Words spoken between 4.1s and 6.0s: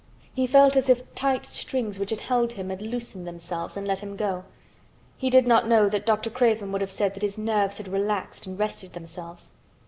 go. He did not know